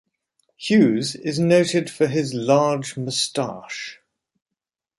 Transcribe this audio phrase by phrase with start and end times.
[0.57, 3.99] Hughes is noted for his large moustache.